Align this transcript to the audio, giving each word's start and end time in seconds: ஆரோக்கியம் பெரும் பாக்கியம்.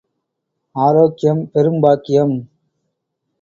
ஆரோக்கியம் 0.75 1.51
பெரும் 1.51 1.79
பாக்கியம். 1.81 2.35